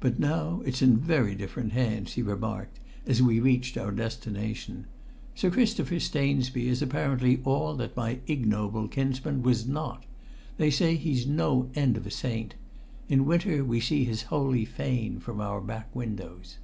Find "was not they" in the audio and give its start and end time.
9.44-10.72